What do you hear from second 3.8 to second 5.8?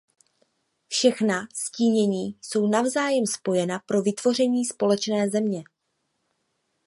vytvoření společné země.